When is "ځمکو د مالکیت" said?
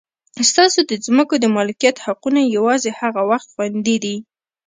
1.05-1.97